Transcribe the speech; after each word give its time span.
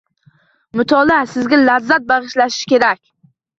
Mutolaa 0.81 1.27
sizga 1.35 1.61
lazzat 1.61 2.09
bagʻishlashi 2.15 2.75
kerak 2.75 3.01